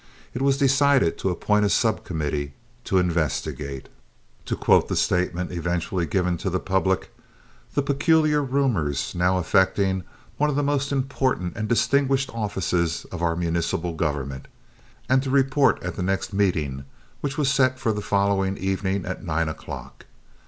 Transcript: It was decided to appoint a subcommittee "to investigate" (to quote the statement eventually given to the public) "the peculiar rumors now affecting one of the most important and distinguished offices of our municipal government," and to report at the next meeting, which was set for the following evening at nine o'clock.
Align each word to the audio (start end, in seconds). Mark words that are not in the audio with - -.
It 0.33 0.41
was 0.41 0.57
decided 0.57 1.19
to 1.19 1.29
appoint 1.29 1.63
a 1.63 1.69
subcommittee 1.69 2.53
"to 2.85 2.97
investigate" 2.97 3.87
(to 4.45 4.55
quote 4.55 4.87
the 4.87 4.95
statement 4.95 5.51
eventually 5.51 6.07
given 6.07 6.37
to 6.37 6.49
the 6.49 6.59
public) 6.59 7.13
"the 7.75 7.83
peculiar 7.83 8.41
rumors 8.41 9.13
now 9.13 9.37
affecting 9.37 10.03
one 10.37 10.49
of 10.49 10.55
the 10.55 10.63
most 10.63 10.91
important 10.91 11.55
and 11.55 11.67
distinguished 11.69 12.31
offices 12.33 13.05
of 13.11 13.21
our 13.21 13.35
municipal 13.35 13.93
government," 13.93 14.47
and 15.07 15.21
to 15.21 15.29
report 15.29 15.77
at 15.83 15.97
the 15.97 16.01
next 16.01 16.33
meeting, 16.33 16.83
which 17.19 17.37
was 17.37 17.51
set 17.51 17.77
for 17.77 17.93
the 17.93 18.01
following 18.01 18.57
evening 18.57 19.05
at 19.05 19.23
nine 19.23 19.47
o'clock. 19.47 20.07